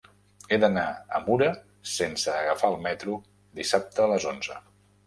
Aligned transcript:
He 0.47 0.57
d'anar 0.63 0.85
a 1.17 1.21
Mura 1.27 1.51
sense 1.99 2.35
agafar 2.39 2.73
el 2.75 2.81
metro 2.89 3.21
dissabte 3.63 4.07
a 4.09 4.13
les 4.17 4.29
onze. 4.35 4.61